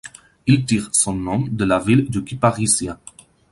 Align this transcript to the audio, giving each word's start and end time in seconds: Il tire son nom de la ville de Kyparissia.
Il 0.47 0.65
tire 0.65 0.89
son 0.93 1.13
nom 1.13 1.45
de 1.51 1.63
la 1.63 1.77
ville 1.77 2.09
de 2.09 2.21
Kyparissia. 2.21 2.97